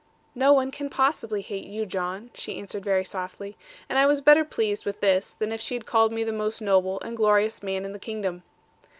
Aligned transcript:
'No 0.33 0.51
one 0.51 0.71
can 0.71 0.89
possibly 0.89 1.43
hate 1.43 1.65
you, 1.67 1.85
John,' 1.85 2.31
she 2.33 2.57
answered 2.57 2.83
very 2.83 3.05
softly; 3.05 3.55
and 3.87 3.99
I 3.99 4.07
was 4.07 4.19
better 4.19 4.43
pleased 4.43 4.83
with 4.83 4.99
this, 4.99 5.31
than 5.33 5.51
if 5.51 5.61
she 5.61 5.75
had 5.75 5.85
called 5.85 6.11
me 6.11 6.23
the 6.23 6.31
most 6.33 6.59
noble 6.59 6.99
and 7.01 7.15
glorious 7.15 7.61
man 7.61 7.85
in 7.85 7.93
the 7.93 7.99
kingdom. 7.99 8.41